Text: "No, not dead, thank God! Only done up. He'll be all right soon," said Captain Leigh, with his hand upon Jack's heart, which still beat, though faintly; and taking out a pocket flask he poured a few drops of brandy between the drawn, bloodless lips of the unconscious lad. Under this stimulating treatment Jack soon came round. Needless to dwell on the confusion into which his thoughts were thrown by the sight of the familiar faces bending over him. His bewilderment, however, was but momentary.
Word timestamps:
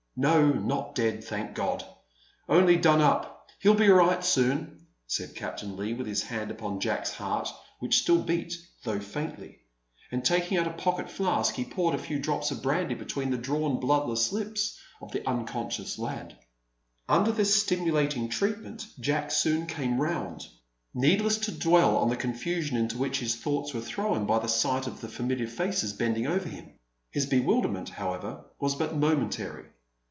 "No, 0.17 0.51
not 0.51 0.93
dead, 0.93 1.23
thank 1.23 1.55
God! 1.55 1.85
Only 2.49 2.75
done 2.75 2.99
up. 2.99 3.47
He'll 3.61 3.75
be 3.75 3.89
all 3.89 3.95
right 3.99 4.23
soon," 4.23 4.85
said 5.07 5.35
Captain 5.37 5.77
Leigh, 5.77 5.93
with 5.93 6.05
his 6.05 6.21
hand 6.21 6.51
upon 6.51 6.81
Jack's 6.81 7.13
heart, 7.13 7.47
which 7.79 7.99
still 8.01 8.21
beat, 8.21 8.53
though 8.83 8.99
faintly; 8.99 9.59
and 10.11 10.23
taking 10.23 10.57
out 10.57 10.67
a 10.67 10.71
pocket 10.73 11.09
flask 11.09 11.55
he 11.55 11.63
poured 11.63 11.95
a 11.95 11.97
few 11.97 12.19
drops 12.19 12.51
of 12.51 12.61
brandy 12.61 12.93
between 12.93 13.31
the 13.31 13.37
drawn, 13.37 13.79
bloodless 13.79 14.33
lips 14.33 14.77
of 15.01 15.13
the 15.13 15.25
unconscious 15.27 15.97
lad. 15.97 16.37
Under 17.07 17.31
this 17.31 17.55
stimulating 17.63 18.27
treatment 18.27 18.85
Jack 18.99 19.31
soon 19.31 19.65
came 19.65 20.01
round. 20.01 20.45
Needless 20.93 21.37
to 21.37 21.53
dwell 21.57 21.95
on 21.95 22.09
the 22.09 22.17
confusion 22.17 22.75
into 22.75 22.97
which 22.97 23.19
his 23.19 23.37
thoughts 23.37 23.73
were 23.73 23.79
thrown 23.81 24.25
by 24.25 24.39
the 24.39 24.49
sight 24.49 24.87
of 24.87 24.99
the 24.99 25.07
familiar 25.07 25.47
faces 25.47 25.93
bending 25.93 26.27
over 26.27 26.49
him. 26.49 26.73
His 27.11 27.25
bewilderment, 27.27 27.87
however, 27.87 28.43
was 28.59 28.75
but 28.75 28.93
momentary. 28.93 29.67